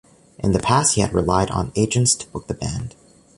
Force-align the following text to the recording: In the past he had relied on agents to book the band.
In 0.39 0.51
the 0.51 0.57
past 0.57 0.95
he 0.95 1.01
had 1.01 1.13
relied 1.13 1.51
on 1.51 1.71
agents 1.75 2.15
to 2.15 2.27
book 2.29 2.47
the 2.47 2.55
band. 2.55 2.95